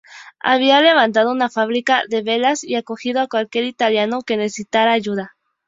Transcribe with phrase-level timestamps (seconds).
[0.39, 5.35] Había levantado una fábrica de velas y acogía a cualquier italiano que necesitara ayuda.